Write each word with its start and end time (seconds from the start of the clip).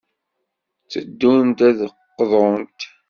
Tteddunt 0.83 1.59
ad 1.69 1.75
d-qḍunt. 1.89 2.81